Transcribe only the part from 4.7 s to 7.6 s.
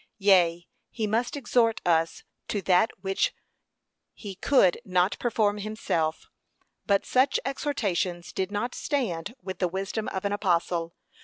not perform himself. But such